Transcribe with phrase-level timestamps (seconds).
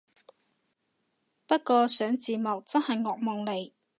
[1.45, 3.71] 不過上字幕真係惡夢嚟